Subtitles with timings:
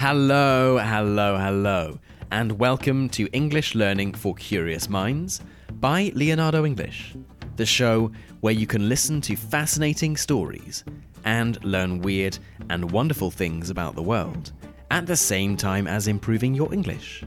[0.00, 1.98] Hello, hello, hello,
[2.30, 5.40] and welcome to English Learning for Curious Minds
[5.80, 7.16] by Leonardo English,
[7.56, 10.84] the show where you can listen to fascinating stories
[11.24, 12.38] and learn weird
[12.70, 14.52] and wonderful things about the world
[14.92, 17.24] at the same time as improving your English.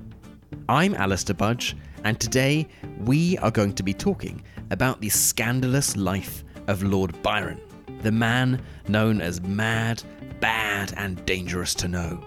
[0.70, 1.76] I'm Alistair Budge,
[2.06, 2.70] and today
[3.00, 7.60] we are going to be talking about the scandalous life of Lord Byron,
[8.02, 10.02] the man known as mad,
[10.40, 12.24] bad, and dangerous to know.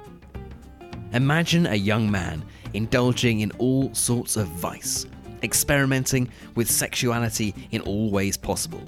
[1.15, 5.07] Imagine a young man indulging in all sorts of vice,
[5.45, 8.83] experimenting with sexuality in all ways possible,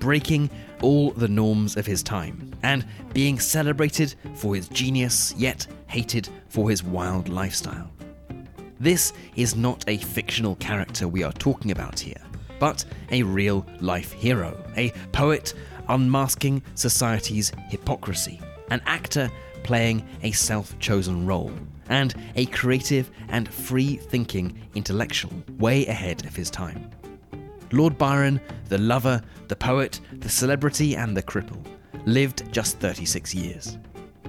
[0.00, 0.50] breaking
[0.82, 6.68] all the norms of his time, and being celebrated for his genius, yet hated for
[6.68, 7.88] his wild lifestyle.
[8.80, 12.20] This is not a fictional character we are talking about here,
[12.58, 15.54] but a real life hero, a poet
[15.88, 18.40] unmasking society's hypocrisy,
[18.72, 19.30] an actor
[19.62, 21.52] playing a self chosen role,
[21.88, 26.90] and a creative and free thinking intellectual way ahead of his time.
[27.72, 31.64] Lord Byron, the lover, the poet, the celebrity, and the cripple,
[32.06, 33.78] lived just 36 years.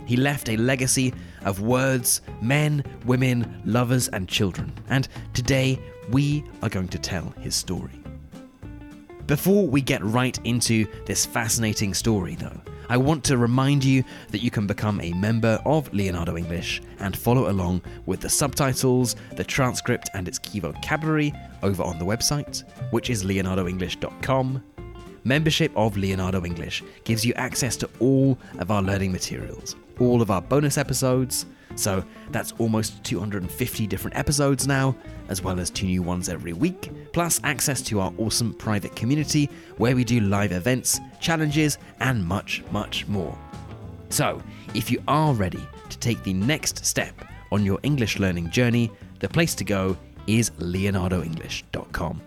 [0.06, 1.14] He left a legacy
[1.46, 7.56] of words, men, women, lovers, and children, and today we are going to tell his
[7.56, 8.00] story.
[9.28, 12.60] Before we get right into this fascinating story, though,
[12.90, 17.16] I want to remind you that you can become a member of Leonardo English and
[17.16, 21.32] follow along with the subtitles, the transcript, and its key vocabulary
[21.62, 24.64] over on the website, which is leonardoenglish.com.
[25.24, 30.32] Membership of Leonardo English gives you access to all of our learning materials, all of
[30.32, 31.46] our bonus episodes.
[31.76, 34.96] So that's almost 250 different episodes now,
[35.30, 39.50] as well as two new ones every week, plus access to our awesome private community
[39.78, 43.38] where we do live events, challenges, and much, much more.
[44.10, 44.42] So,
[44.74, 47.14] if you are ready to take the next step
[47.52, 49.98] on your English learning journey, the place to go
[50.28, 52.22] is leonardoenglish.com.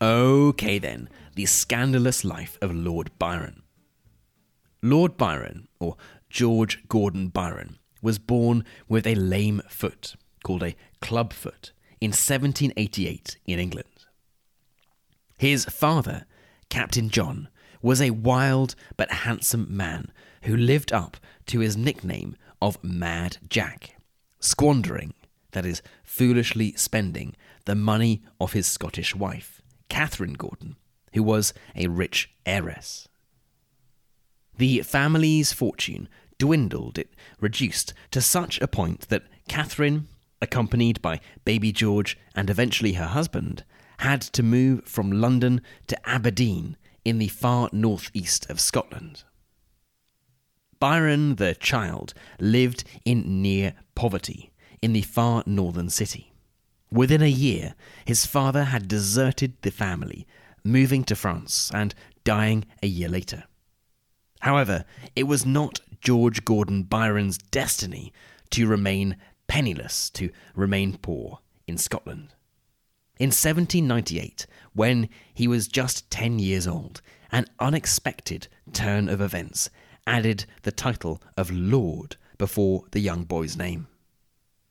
[0.00, 3.62] Okay, then, the scandalous life of Lord Byron.
[4.82, 5.96] Lord Byron, or
[6.30, 13.38] George Gordon Byron, was born with a lame foot, called a club foot, in 1788
[13.46, 13.88] in England.
[15.38, 16.26] His father,
[16.68, 17.48] Captain John,
[17.82, 21.16] was a wild but handsome man who lived up
[21.46, 23.96] to his nickname of Mad Jack,
[24.40, 25.14] squandering,
[25.52, 27.34] that is, foolishly spending,
[27.64, 30.76] the money of his Scottish wife, Catherine Gordon,
[31.12, 33.08] who was a rich heiress.
[34.58, 36.08] The family's fortune
[36.38, 40.08] dwindled, it reduced to such a point that Catherine,
[40.40, 43.64] accompanied by baby George and eventually her husband,
[43.98, 49.24] had to move from London to Aberdeen in the far northeast of Scotland.
[50.78, 54.52] Byron, the child, lived in near poverty
[54.82, 56.32] in the far northern city.
[56.90, 57.74] Within a year,
[58.04, 60.26] his father had deserted the family,
[60.64, 61.94] moving to France and
[62.24, 63.44] dying a year later.
[64.46, 64.84] However,
[65.16, 68.12] it was not George Gordon Byron's destiny
[68.50, 69.16] to remain
[69.48, 72.32] penniless, to remain poor in Scotland.
[73.18, 77.02] In 1798, when he was just 10 years old,
[77.32, 79.68] an unexpected turn of events
[80.06, 83.88] added the title of Lord before the young boy's name.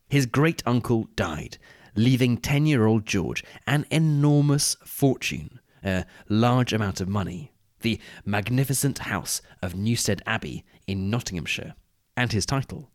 [0.07, 1.57] His great uncle died,
[1.97, 8.99] leaving 10 year old George an enormous fortune, a large amount of money, the magnificent
[8.99, 11.75] house of Newstead Abbey in Nottinghamshire,
[12.15, 12.89] and his title,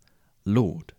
[0.44, 0.92] Lord.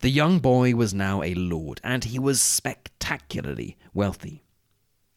[0.00, 4.44] The young boy was now a lord, and he was spectacularly wealthy.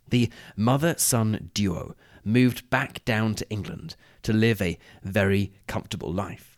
[0.09, 6.57] The mother son duo moved back down to England to live a very comfortable life.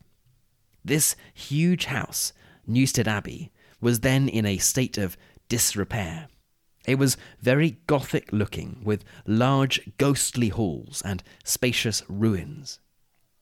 [0.85, 2.34] This huge house,
[2.66, 3.51] Newstead Abbey,
[3.81, 6.28] was then in a state of disrepair.
[6.89, 12.80] It was very Gothic looking, with large ghostly halls and spacious ruins.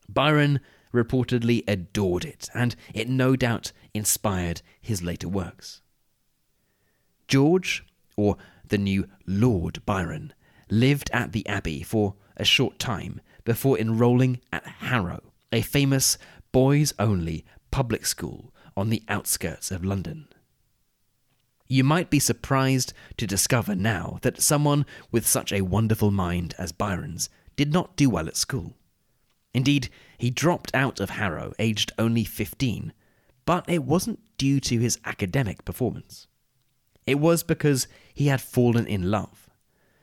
[0.09, 0.59] Byron
[0.93, 5.81] reportedly adored it, and it no doubt inspired his later works.
[7.29, 7.85] George,
[8.17, 8.35] or
[8.67, 10.33] the new Lord Byron,
[10.69, 16.17] lived at the Abbey for a short time before enrolling at Harrow, a famous
[16.51, 20.27] boys only public school on the outskirts of London.
[21.67, 26.71] You might be surprised to discover now that someone with such a wonderful mind as
[26.71, 28.77] Byron's did not do well at school.
[29.53, 32.93] Indeed, he dropped out of Harrow aged only 15,
[33.45, 36.27] but it wasn't due to his academic performance.
[37.05, 39.49] It was because he had fallen in love.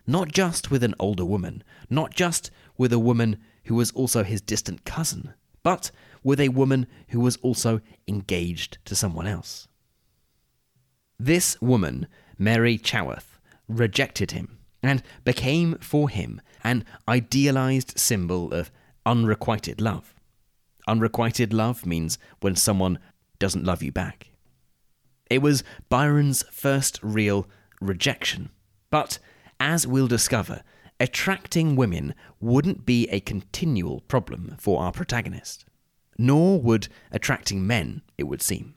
[0.06, 4.40] Not just with an older woman, not just with a woman who was also his
[4.40, 5.32] distant cousin,
[5.62, 5.90] but
[6.22, 9.69] with a woman who was also engaged to someone else.
[11.25, 12.06] This woman,
[12.37, 18.71] Mary Chaworth, rejected him and became for him an idealized symbol of
[19.06, 20.15] unrequited love.
[20.87, 22.99] Unrequited love means when someone
[23.38, 24.32] doesn't love you back.
[25.31, 27.49] It was Byron's first real
[27.81, 28.50] rejection.
[28.91, 29.19] But,
[29.59, 30.61] as we'll discover,
[31.00, 35.65] attracting women wouldn't be a continual problem for our protagonist.
[36.19, 38.75] Nor would attracting men, it would seem.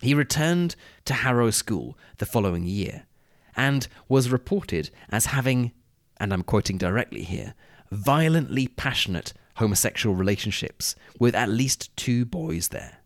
[0.00, 3.06] He returned to Harrow School the following year
[3.54, 5.72] and was reported as having,
[6.18, 7.54] and I'm quoting directly here,
[7.90, 12.98] violently passionate homosexual relationships with at least two boys there.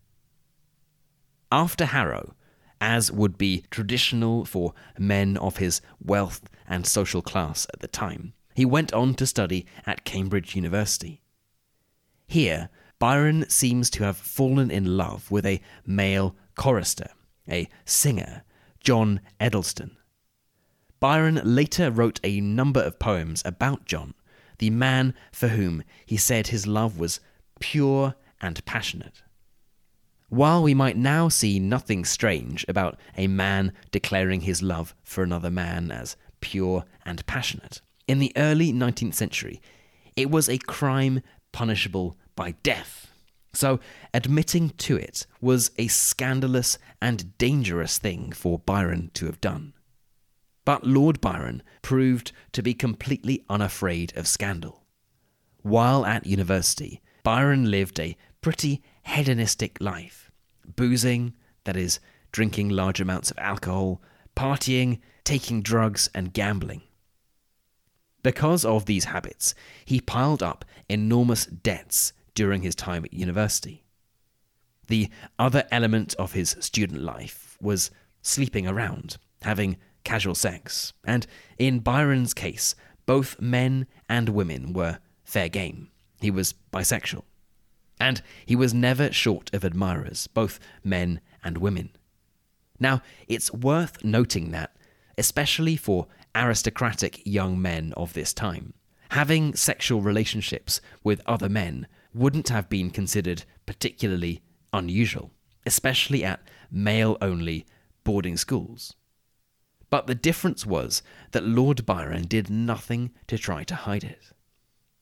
[1.51, 2.33] After Harrow,
[2.79, 8.33] as would be traditional for men of his wealth and social class at the time,
[8.53, 11.21] he went on to study at Cambridge University.
[12.25, 12.69] Here,
[12.99, 17.09] Byron seems to have fallen in love with a male chorister,
[17.49, 18.43] a singer,
[18.79, 19.97] John Edleston.
[20.99, 24.13] Byron later wrote a number of poems about John,
[24.59, 27.19] the man for whom he said his love was
[27.59, 29.21] pure and passionate.
[30.29, 35.51] While we might now see nothing strange about a man declaring his love for another
[35.51, 39.61] man as pure and passionate, in the early 19th century,
[40.15, 41.21] it was a crime
[41.51, 43.11] punishable by death.
[43.55, 43.79] So,
[44.13, 49.73] admitting to it was a scandalous and dangerous thing for Byron to have done.
[50.65, 54.83] But Lord Byron proved to be completely unafraid of scandal.
[55.61, 60.29] While at university, Byron lived a pretty hedonistic life
[60.75, 61.99] boozing, that is,
[62.31, 64.01] drinking large amounts of alcohol,
[64.35, 66.81] partying, taking drugs, and gambling.
[68.23, 69.55] Because of these habits,
[69.85, 73.83] he piled up enormous debts during his time at university.
[74.87, 75.09] The
[75.39, 77.89] other element of his student life was
[78.21, 81.25] sleeping around, having casual sex, and
[81.57, 85.89] in Byron's case, both men and women were fair game.
[86.21, 87.23] He was bisexual.
[87.99, 91.91] And he was never short of admirers, both men and women.
[92.79, 94.75] Now, it's worth noting that,
[95.17, 98.73] especially for aristocratic young men of this time,
[99.11, 104.41] having sexual relationships with other men wouldn't have been considered particularly
[104.71, 105.31] unusual,
[105.65, 106.41] especially at
[106.71, 107.65] male only
[108.03, 108.95] boarding schools.
[109.89, 114.31] But the difference was that Lord Byron did nothing to try to hide it.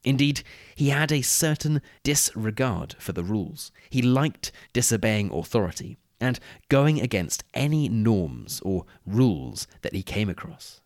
[0.04, 0.44] Indeed,
[0.75, 3.71] he had a certain disregard for the rules.
[3.89, 10.81] He liked disobeying authority and going against any norms or rules that he came across.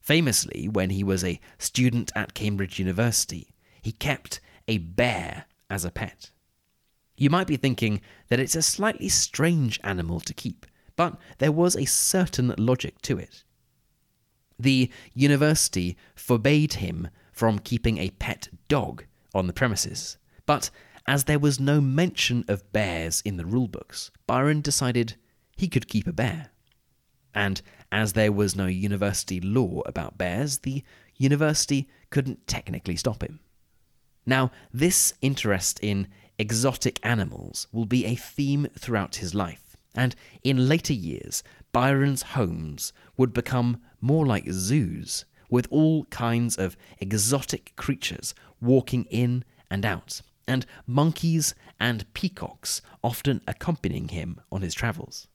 [0.00, 5.90] Famously, when he was a student at Cambridge University, he kept a bear as a
[5.90, 6.30] pet.
[7.16, 11.74] You might be thinking that it's a slightly strange animal to keep, but there was
[11.74, 13.42] a certain logic to it.
[14.58, 19.04] The university forbade him from keeping a pet dog
[19.34, 20.70] on the premises, but
[21.06, 25.16] as there was no mention of bears in the rulebooks, Byron decided
[25.56, 26.50] he could keep a bear.
[27.34, 30.84] And as there was no university law about bears, the
[31.16, 33.40] university couldn't technically stop him.
[34.28, 36.06] Now, this interest in
[36.38, 41.42] exotic animals will be a theme throughout his life, and in later years,
[41.72, 49.46] Byron's homes would become more like zoos with all kinds of exotic creatures walking in
[49.70, 55.26] and out, and monkeys and peacocks often accompanying him on his travels.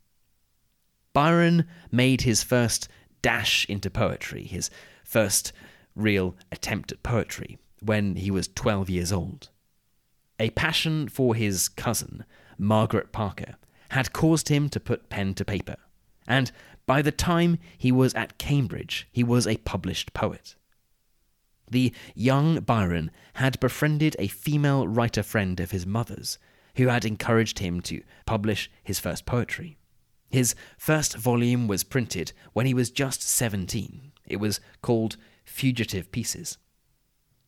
[1.14, 2.88] Byron made his first
[3.24, 4.70] dash into poetry, his
[5.04, 5.52] first
[5.96, 9.50] real attempt at poetry, when he was 12 years old.
[10.40, 12.26] A passion for his cousin,
[12.58, 13.56] Margaret Parker,
[13.90, 15.76] had caused him to put pen to paper,
[16.28, 16.52] and
[16.86, 20.56] by the time he was at Cambridge, he was a published poet.
[21.70, 26.38] The young Byron had befriended a female writer friend of his mother's,
[26.76, 29.78] who had encouraged him to publish his first poetry.
[30.30, 34.12] His first volume was printed when he was just 17.
[34.26, 36.58] It was called Fugitive Pieces.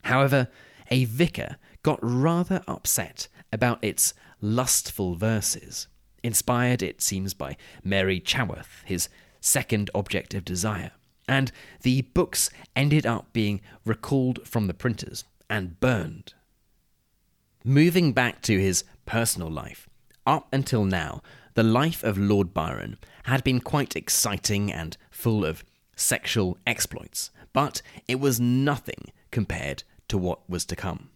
[0.05, 0.49] However,
[0.91, 5.87] a vicar got rather upset about its lustful verses,
[6.23, 9.09] inspired, it seems, by Mary Chaworth, his
[9.41, 10.91] second object of desire.
[11.27, 16.35] And the books ended up being recalled from the printers and burned.
[17.63, 19.89] Moving back to his personal life,
[20.27, 21.23] up until now,
[21.55, 25.63] the life of Lord Byron had been quite exciting and full of
[25.95, 31.09] sexual exploits, but it was nothing compared to what was to come.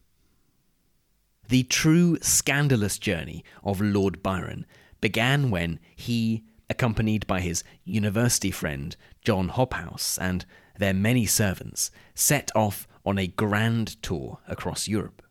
[1.48, 4.66] The true scandalous journey of Lord Byron
[5.02, 10.46] began when he, accompanied by his university friend John Hobhouse and
[10.78, 15.24] their many servants, set off on a grand tour across Europe.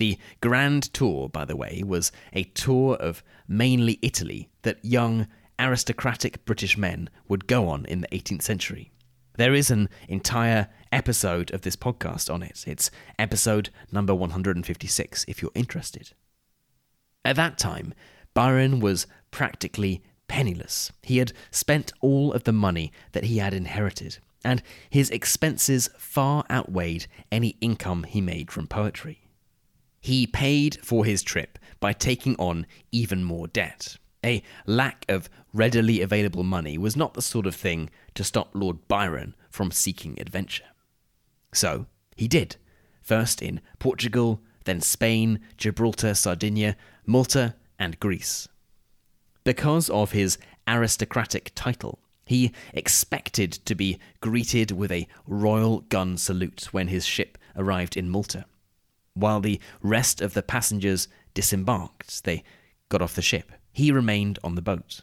[0.00, 5.26] The Grand Tour, by the way, was a tour of mainly Italy that young,
[5.58, 8.92] aristocratic British men would go on in the 18th century.
[9.36, 12.64] There is an entire episode of this podcast on it.
[12.66, 16.12] It's episode number 156 if you're interested.
[17.24, 17.94] At that time,
[18.34, 20.92] Byron was practically penniless.
[21.02, 26.44] He had spent all of the money that he had inherited, and his expenses far
[26.50, 29.28] outweighed any income he made from poetry.
[30.00, 33.96] He paid for his trip by taking on even more debt.
[34.24, 38.86] A lack of readily available money was not the sort of thing to stop Lord
[38.88, 40.64] Byron from seeking adventure.
[41.52, 42.56] So he did,
[43.02, 46.76] first in Portugal, then Spain, Gibraltar, Sardinia,
[47.06, 48.48] Malta, and Greece.
[49.42, 50.38] Because of his
[50.68, 57.36] aristocratic title, he expected to be greeted with a royal gun salute when his ship
[57.56, 58.44] arrived in Malta.
[59.14, 62.44] While the rest of the passengers disembarked, they
[62.88, 63.50] got off the ship.
[63.72, 65.00] He remained on the boat.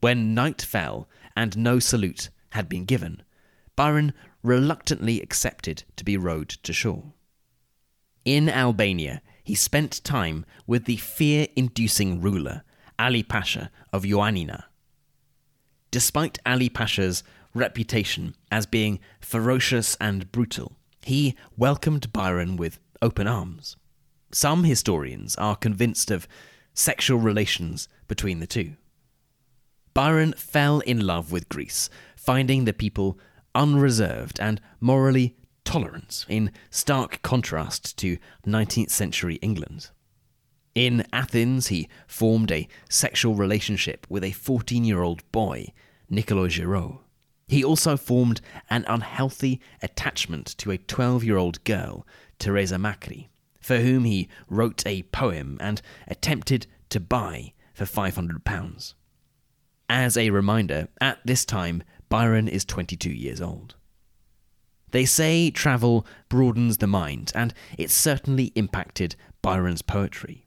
[0.00, 3.22] When night fell and no salute had been given,
[3.74, 4.12] Byron
[4.44, 7.14] reluctantly accepted to be rowed to shore.
[8.24, 12.62] In Albania, he spent time with the fear inducing ruler,
[12.98, 14.64] Ali Pasha of Ioannina.
[15.90, 17.24] Despite Ali Pasha's
[17.54, 20.72] reputation as being ferocious and brutal,
[21.02, 23.76] he welcomed Byron with open arms.
[24.32, 26.28] Some historians are convinced of
[26.72, 28.74] sexual relations between the two.
[29.92, 33.18] Byron fell in love with Greece, finding the people
[33.54, 39.90] unreserved and morally tolerant, in stark contrast to 19th century England.
[40.74, 45.72] In Athens, he formed a sexual relationship with a 14 year old boy,
[46.10, 46.98] Nicolas Giraud.
[47.46, 52.06] He also formed an unhealthy attachment to a 12 year old girl
[52.38, 53.28] Teresa Macri,
[53.60, 58.94] for whom he wrote a poem and attempted to buy for £500.
[59.88, 63.74] As a reminder, at this time, Byron is 22 years old.
[64.90, 70.46] They say travel broadens the mind, and it certainly impacted Byron's poetry.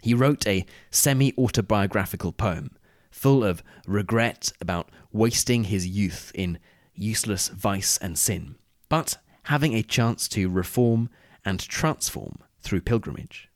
[0.00, 2.76] He wrote a semi autobiographical poem
[3.10, 6.58] full of regret about wasting his youth in
[6.94, 8.56] useless vice and sin,
[8.88, 11.08] but having a chance to reform
[11.44, 13.48] and transform through pilgrimage.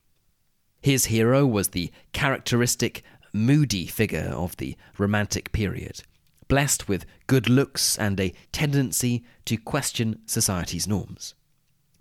[0.83, 3.02] His hero was the characteristic,
[3.33, 6.02] moody figure of the Romantic period,
[6.49, 11.35] blessed with good looks and a tendency to question society's norms.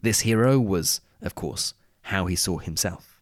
[0.02, 1.74] This hero was, of course,
[2.04, 3.22] how he saw himself.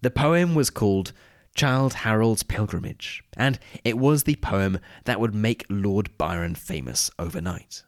[0.00, 1.12] The poem was called
[1.54, 7.82] Childe Harold's Pilgrimage, and it was the poem that would make Lord Byron famous overnight.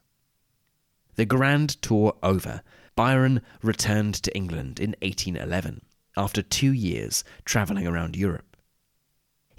[1.14, 2.62] The grand tour over,
[2.96, 5.82] Byron returned to England in 1811
[6.16, 8.49] after two years travelling around Europe.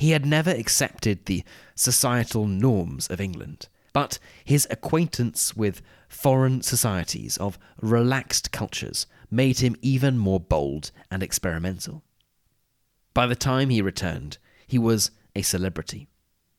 [0.02, 1.44] He had never accepted the
[1.76, 9.76] societal norms of England, but his acquaintance with foreign societies of relaxed cultures made him
[9.84, 12.02] even more bold and experimental.
[13.14, 16.08] By the time he returned, he was a celebrity,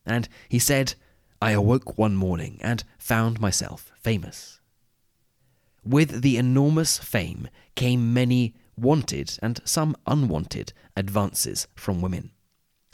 [0.05, 0.95] and he said,
[1.41, 4.61] I awoke one morning and found myself famous.
[5.83, 12.31] With the enormous fame came many wanted and some unwanted advances from women.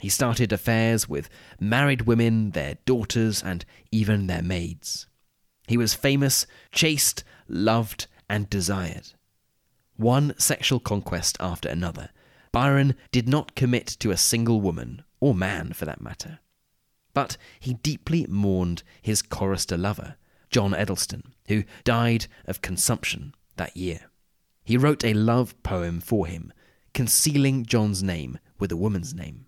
[0.00, 1.28] He started affairs with
[1.60, 5.06] married women, their daughters, and even their maids.
[5.68, 9.12] He was famous, chased, loved, and desired.
[9.96, 12.10] One sexual conquest after another,
[12.52, 16.40] Byron did not commit to a single woman, or man for that matter.
[17.12, 20.16] But he deeply mourned his chorister lover,
[20.50, 24.10] John Edleston, who died of consumption that year.
[24.64, 26.52] He wrote a love poem for him,
[26.94, 29.46] concealing John's name with a woman's name.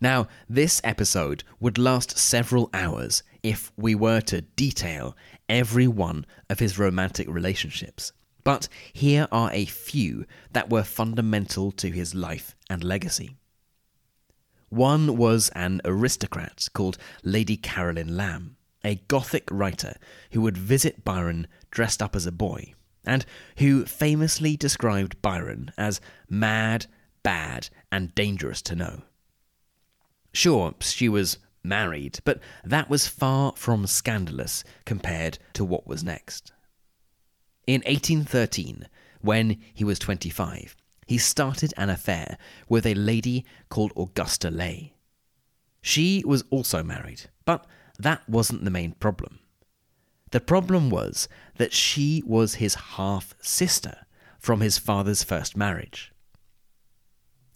[0.00, 5.16] Now, this episode would last several hours if we were to detail
[5.48, 11.90] every one of his romantic relationships, but here are a few that were fundamental to
[11.90, 13.36] his life and legacy.
[14.70, 19.96] One was an aristocrat called Lady Caroline Lamb a Gothic writer
[20.32, 23.24] who would visit Byron dressed up as a boy, and
[23.58, 26.86] who famously described Byron as mad,
[27.22, 29.02] bad, and dangerous to know.
[30.32, 36.52] Sure, she was married, but that was far from scandalous compared to what was next.
[37.66, 38.88] In 1813,
[39.20, 44.94] when he was 25, he started an affair with a lady called Augusta Leigh.
[45.82, 47.66] She was also married, but
[47.98, 49.40] that wasn't the main problem.
[50.30, 54.06] The problem was that she was his half sister
[54.38, 56.12] from his father's first marriage.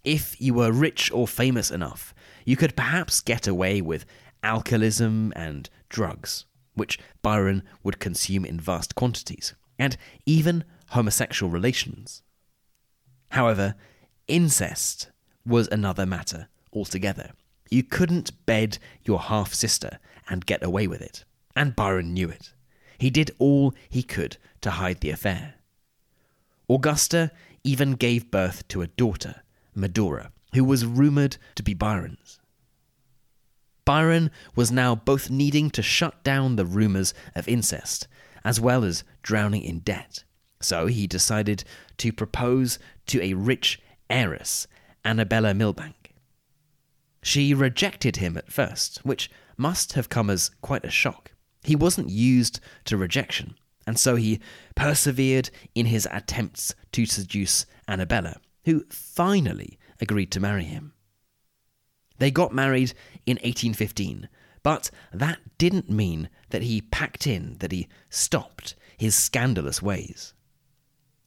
[0.03, 2.13] If you were rich or famous enough,
[2.45, 4.05] you could perhaps get away with
[4.43, 12.21] alcoholism and drugs, which Byron would consume in vast quantities, and even homosexual relations.
[13.29, 13.75] However,
[14.27, 15.09] incest
[15.45, 17.31] was another matter altogether.
[17.69, 19.99] You couldn't bed your half sister
[20.29, 21.25] and get away with it,
[21.55, 22.53] and Byron knew it.
[22.97, 25.55] He did all he could to hide the affair.
[26.69, 27.31] Augusta
[27.63, 29.41] even gave birth to a daughter,
[29.73, 32.39] Medora, who was rumoured to be Byron's.
[33.85, 38.07] Byron was now both needing to shut down the rumours of incest,
[38.43, 40.23] as well as drowning in debt.
[40.59, 41.63] So he decided
[41.97, 44.67] to propose to a rich heiress,
[45.03, 46.15] Annabella Milbanke.
[47.21, 51.31] She rejected him at first, which must have come as quite a shock.
[51.63, 54.39] He wasn't used to rejection, and so he
[54.75, 60.93] persevered in his attempts to seduce Annabella, who finally agreed to marry him.
[62.17, 62.93] They got married
[63.25, 64.29] in 1815,
[64.63, 70.33] but that didn't mean that he packed in, that he stopped his scandalous ways.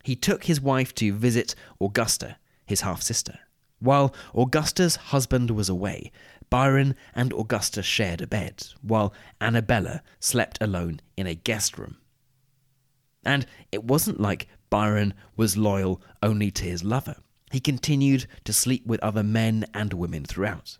[0.02, 3.38] He took his wife to visit Augusta, his half sister.
[3.80, 6.10] While Augusta's husband was away,
[6.50, 11.98] Byron and Augusta shared a bed, while Annabella slept alone in a guest room.
[13.24, 17.16] And it wasn't like Byron was loyal only to his lover.
[17.50, 20.78] He continued to sleep with other men and women throughout.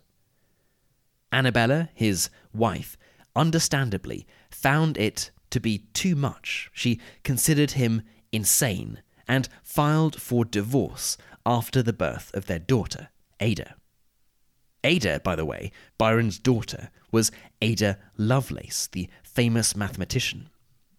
[1.31, 2.97] Annabella, his wife,
[3.35, 6.69] understandably found it to be too much.
[6.73, 13.75] She considered him insane and filed for divorce after the birth of their daughter, Ada.
[14.83, 20.49] Ada, by the way, Byron's daughter, was Ada Lovelace, the famous mathematician.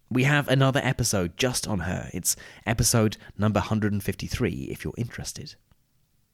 [0.09, 2.09] We have another episode just on her.
[2.13, 5.55] It's episode number 153 if you're interested.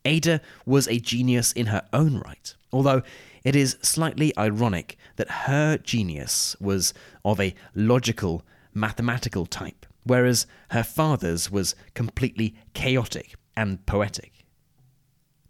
[0.07, 3.01] Ada was a genius in her own right, although
[3.43, 6.93] it is slightly ironic that her genius was
[7.25, 8.43] of a logical,
[8.73, 14.45] mathematical type, whereas her father's was completely chaotic and poetic.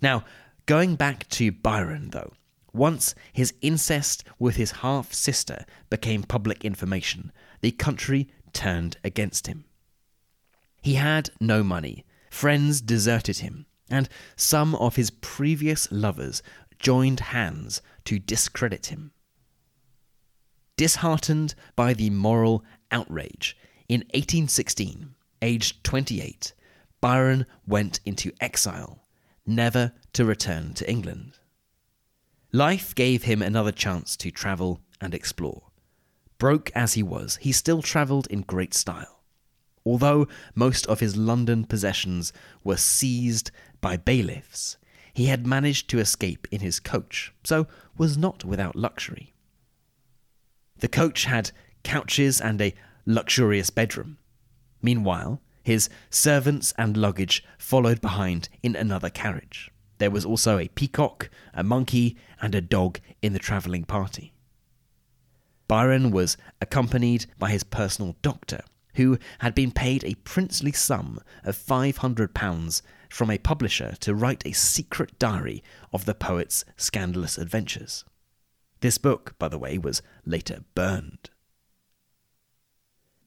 [0.01, 0.25] Now,
[0.65, 2.33] going back to Byron, though,
[2.73, 9.65] once his incest with his half sister became public information, the country turned against him.
[10.81, 16.41] He had no money, friends deserted him, and some of his previous lovers
[16.79, 19.11] joined hands to discredit him.
[20.75, 23.57] Disheartened by the moral outrage,
[23.89, 26.53] in 1816, aged 28,
[27.01, 29.03] Byron went into exile,
[29.45, 31.39] never to return to England.
[32.51, 35.63] Life gave him another chance to travel and explore.
[36.37, 39.23] Broke as he was, he still travelled in great style.
[39.85, 44.77] Although most of his London possessions were seized by bailiffs,
[45.13, 49.33] he had managed to escape in his coach, so was not without luxury.
[50.77, 51.51] The coach had
[51.83, 52.73] couches and a
[53.05, 54.17] luxurious bedroom.
[54.81, 59.71] Meanwhile, his servants and luggage followed behind in another carriage.
[59.97, 64.33] There was also a peacock, a monkey, and a dog in the travelling party.
[65.67, 68.61] Byron was accompanied by his personal doctor,
[68.95, 74.51] who had been paid a princely sum of £500 from a publisher to write a
[74.51, 78.03] secret diary of the poet's scandalous adventures.
[78.81, 81.29] This book, by the way, was later burned.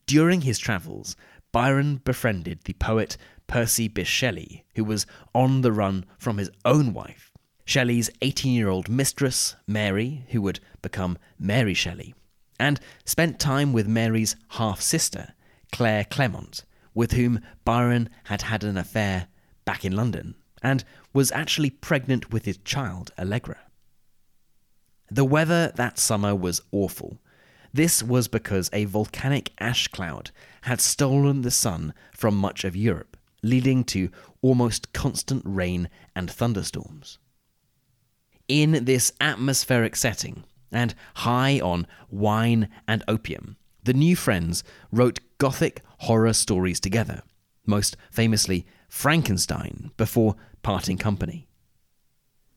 [0.07, 1.17] During his travels,
[1.53, 3.17] Byron befriended the poet
[3.47, 7.33] Percy Bysshe Shelley, who was on the run from his own wife,
[7.65, 12.15] Shelley's 18 year old mistress, Mary, who would become Mary Shelley,
[12.59, 15.35] and spent time with Mary's half sister,
[15.73, 16.65] Claire Clairmont,
[16.95, 19.29] with whom Byron had had an affair
[19.65, 23.59] back in London, and was actually pregnant with his child, Allegra.
[25.11, 27.19] The weather that summer was awful.
[27.73, 30.31] This was because a volcanic ash cloud
[30.63, 34.11] had stolen the sun from much of Europe, leading to
[34.43, 37.19] almost constant rain and thunderstorms.
[38.49, 45.83] In this atmospheric setting, and high on wine and opium, the new friends wrote gothic
[45.99, 47.23] horror stories together,
[47.67, 51.49] most famously Frankenstein, before parting company.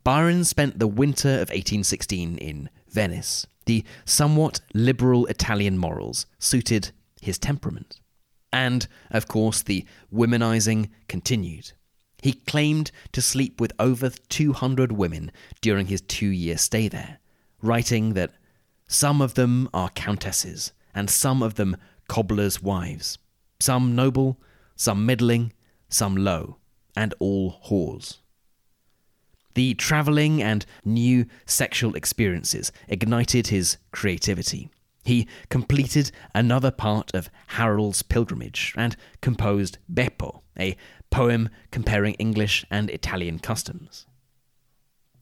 [0.03, 3.47] Byron spent the winter of 1816 in Venice.
[3.65, 6.91] The somewhat liberal Italian morals suited
[7.21, 8.01] his temperament.
[8.51, 11.71] And, of course, the womanizing continued.
[12.21, 17.19] He claimed to sleep with over 200 women during his two year stay there,
[17.61, 18.31] writing that
[18.87, 23.17] some of them are countesses, and some of them cobblers' wives,
[23.59, 24.39] some noble,
[24.75, 25.53] some middling,
[25.93, 26.57] some low,
[26.95, 28.17] and all whores.
[29.55, 34.69] The travelling and new sexual experiences ignited his creativity.
[35.03, 40.75] He completed another part of Harold's pilgrimage and composed Beppo, a
[41.11, 44.07] poem comparing English and Italian customs.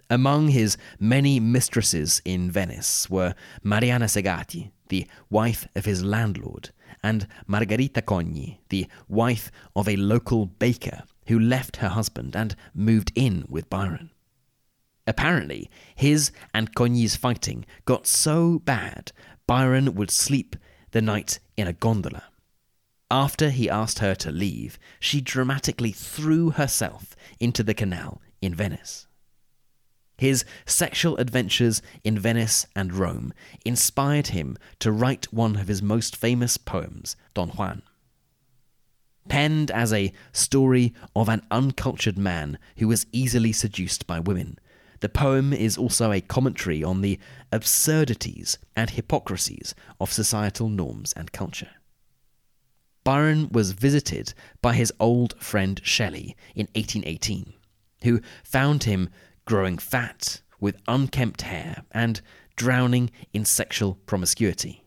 [0.10, 6.70] Among his many mistresses in Venice were Mariana Segatti, the wife of his landlord,
[7.04, 13.12] and Margherita Cogni, the wife of a local baker who left her husband and moved
[13.16, 14.12] in with Byron.
[15.08, 19.12] Apparently, his and Cogni's fighting got so bad,
[19.48, 20.56] Byron would sleep
[20.92, 22.24] the night in a gondola.
[23.10, 29.08] After he asked her to leave, she dramatically threw herself into the canal in Venice.
[30.22, 33.34] His sexual adventures in Venice and Rome
[33.66, 37.82] inspired him to write one of his most famous poems, Don Juan.
[39.30, 44.60] Penned as a story of an uncultured man who was easily seduced by women,
[45.00, 47.18] the poem is also a commentary on the
[47.52, 51.72] absurdities and hypocrisies of societal norms and culture.
[53.04, 57.54] Byron was visited by his old friend Shelley in 1818,
[58.04, 59.10] who found him
[59.46, 62.22] growing fat with unkempt hair and
[62.56, 64.84] drowning in sexual promiscuity.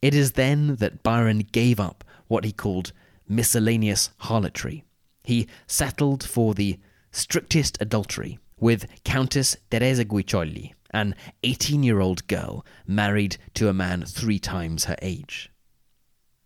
[0.00, 2.92] It is then that Byron gave up what he called
[3.28, 4.84] miscellaneous harlotry.
[5.24, 6.78] He settled for the
[7.10, 14.04] strictest adultery with Countess Teresa Guiccioli, an 18 year old girl married to a man
[14.04, 15.50] three times her age.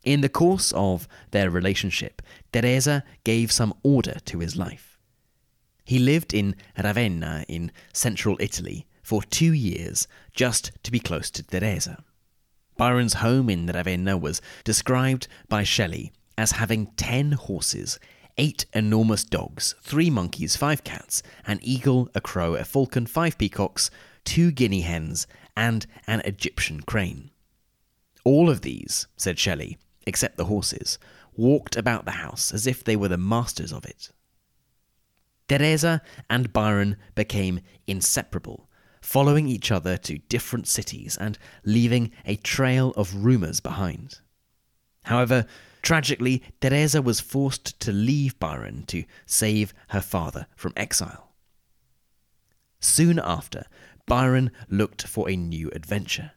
[0.02, 4.91] In the course of their relationship, Teresa gave some order to his life.
[5.84, 11.42] He lived in Ravenna in central Italy for two years just to be close to
[11.42, 12.02] Teresa.
[12.76, 17.98] Byron's home in Ravenna was described by Shelley as having ten horses,
[18.38, 23.90] eight enormous dogs, three monkeys, five cats, an eagle, a crow, a falcon, five peacocks,
[24.24, 27.30] two guinea hens, and an Egyptian crane.
[28.24, 30.98] All of these, said Shelley, except the horses,
[31.36, 34.10] walked about the house as if they were the masters of it.
[35.48, 38.68] Teresa and Byron became inseparable,
[39.00, 44.20] following each other to different cities and leaving a trail of rumours behind.
[45.04, 45.46] However,
[45.82, 51.32] Tragically, Teresa was forced to leave Byron to save her father from exile.
[52.78, 53.66] Soon after,
[54.06, 56.32] Byron looked for a new adventure.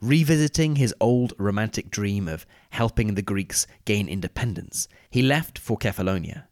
[0.00, 6.46] Revisiting his old romantic dream of helping the Greeks gain independence, he left for Kephallonia.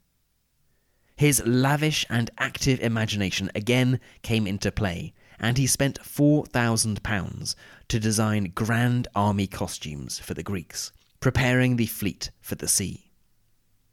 [1.19, 7.55] His lavish and active imagination again came into play, and he spent £4,000
[7.89, 13.11] to design grand army costumes for the Greeks, preparing the fleet for the sea.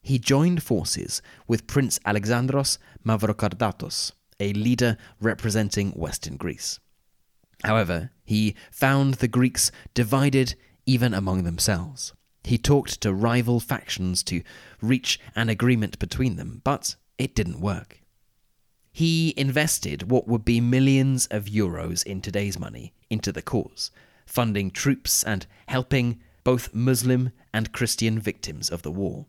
[0.04, 6.80] He joined forces with Prince Alexandros Mavrokordatos, a leader representing Western Greece.
[7.64, 10.54] However, he found the Greeks divided
[10.86, 12.14] even among themselves.
[12.44, 14.44] He talked to rival factions to
[14.80, 18.02] reach an agreement between them, but it didn't work.
[18.92, 23.92] He invested what would be millions of euros in today's money into the cause,
[24.26, 29.26] funding troops and helping both Muslim and Christian victims of the war.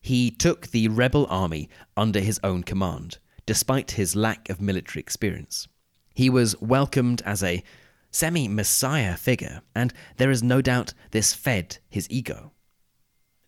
[0.00, 5.68] He took the rebel army under his own command, despite his lack of military experience.
[6.14, 7.62] He was welcomed as a
[8.10, 12.52] semi messiah figure, and there is no doubt this fed his ego.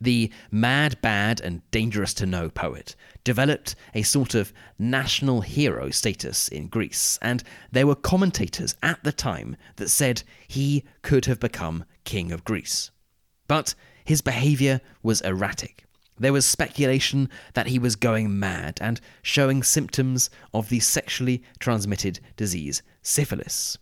[0.00, 6.46] The mad, bad, and dangerous to know poet developed a sort of national hero status
[6.48, 11.84] in Greece, and there were commentators at the time that said he could have become
[12.04, 12.92] king of Greece.
[13.48, 15.84] But his behaviour was erratic.
[16.16, 22.20] There was speculation that he was going mad and showing symptoms of the sexually transmitted
[22.36, 23.78] disease syphilis.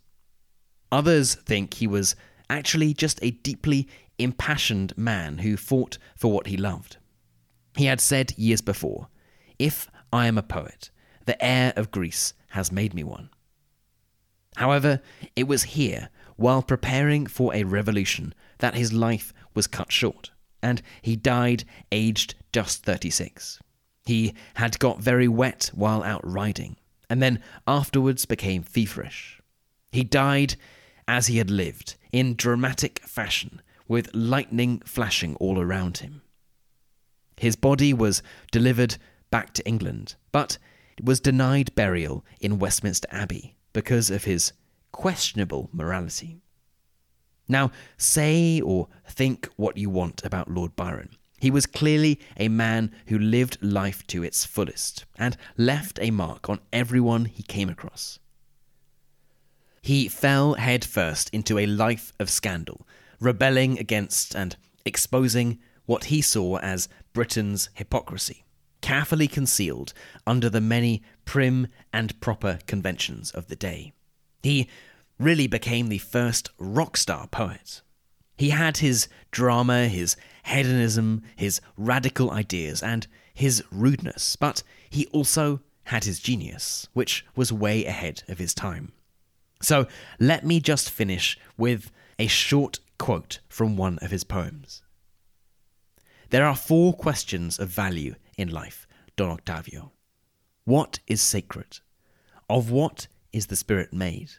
[0.93, 2.17] Others think he was
[2.49, 6.97] actually just a deeply impassioned man who fought for what he loved.
[7.77, 9.09] He had said years before,
[9.59, 10.91] If I am a poet,
[11.27, 13.31] the air of Greece has made me one.
[14.57, 15.03] However,
[15.35, 20.31] it was here, while preparing for a revolution, that his life was cut short,
[20.63, 23.61] and he died aged just 36.
[24.07, 26.77] He had got very wet while out riding,
[27.11, 29.41] and then afterwards became feverish.
[29.93, 30.57] He died
[31.07, 36.23] as he had lived, in dramatic fashion, with lightning flashing all around him.
[37.37, 38.97] His body was delivered
[39.31, 40.59] back to England, but
[41.03, 44.53] was denied burial in Westminster Abbey because of his
[44.93, 46.41] questionable morality.
[47.49, 51.11] Now, say or think what you want about Lord Byron.
[51.39, 56.49] He was clearly a man who lived life to its fullest and left a mark
[56.49, 58.19] on everyone he came across.
[59.83, 62.87] He fell headfirst into a life of scandal,
[63.21, 68.45] rebelling against and exposing what he saw as Britain's hypocrisy,
[68.81, 69.93] carefully concealed
[70.27, 73.93] under the many prim and proper conventions of the day.
[74.43, 74.69] He
[75.19, 77.83] really became the first rock star poet.
[78.37, 85.61] He had his drama, his hedonism, his radical ideas, and his rudeness, but he also
[85.85, 88.93] had his genius, which was way ahead of his time.
[89.63, 89.87] So
[90.19, 94.83] let me just finish with a short quote from one of his poems.
[96.31, 99.93] There are four questions of value in life, Don Octavio.
[100.65, 101.79] What is sacred?
[102.49, 104.31] Of what is the spirit made?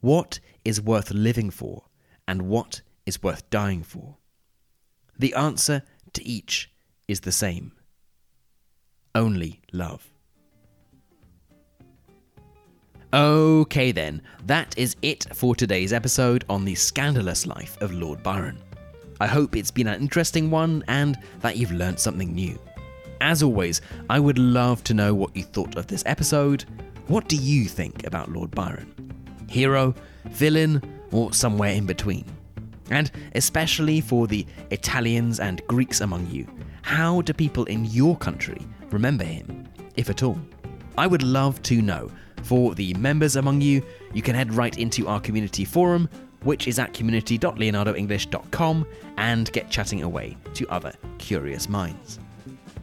[0.00, 1.84] What is worth living for,
[2.26, 4.16] and what is worth dying for?
[5.18, 6.70] The answer to each
[7.08, 7.72] is the same
[9.14, 10.10] only love.
[13.12, 18.62] Okay, then, that is it for today's episode on the scandalous life of Lord Byron.
[19.20, 22.56] I hope it's been an interesting one and that you've learned something new.
[23.20, 26.64] As always, I would love to know what you thought of this episode.
[27.08, 28.94] What do you think about Lord Byron?
[29.48, 29.92] Hero,
[30.26, 32.24] villain, or somewhere in between?
[32.90, 36.46] And especially for the Italians and Greeks among you,
[36.82, 40.38] how do people in your country remember him, if at all?
[40.96, 42.08] I would love to know.
[42.42, 46.08] For the members among you, you can head right into our community forum,
[46.42, 52.18] which is at community.leonardoenglish.com, and get chatting away to other curious minds.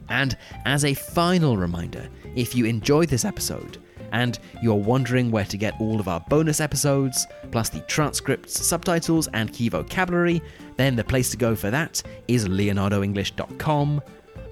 [0.10, 3.78] And as a final reminder, if you enjoyed this episode,
[4.12, 9.28] and you're wondering where to get all of our bonus episodes, plus the transcripts, subtitles,
[9.34, 10.42] and key vocabulary,
[10.78, 14.02] then the place to go for that is leonardoenglish.com.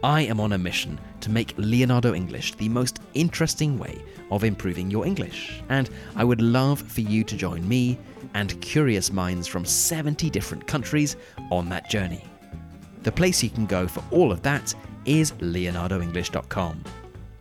[0.05, 4.91] I am on a mission to make Leonardo English the most interesting way of improving
[4.91, 7.97] your English, and I would love for you to join me
[8.35, 11.15] and curious minds from 70 different countries
[11.49, 12.23] on that journey.
[13.01, 16.83] The place you can go for all of that is leonardoenglish.com.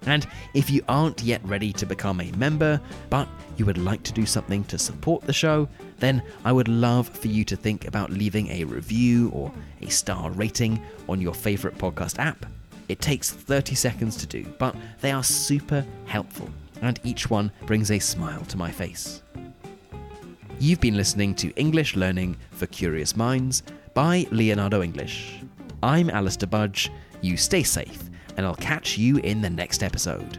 [0.07, 4.12] And if you aren't yet ready to become a member, but you would like to
[4.14, 5.68] do something to support the show,
[6.05, 10.31] then I would love for you to think about leaving a review or a star
[10.31, 12.47] rating on your favorite podcast app.
[12.88, 16.51] It takes 30 seconds to do, but they are super helpful,
[16.83, 19.23] and each one brings a smile to my face.
[20.61, 23.62] You've been listening to English Learning for Curious Minds
[23.95, 25.40] by Leonardo English.
[25.83, 26.93] I'm Alistair Budge.
[27.23, 30.38] You stay safe and I'll catch you in the next episode.